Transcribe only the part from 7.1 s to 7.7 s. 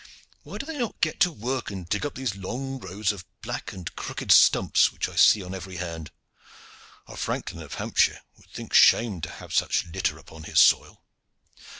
franklin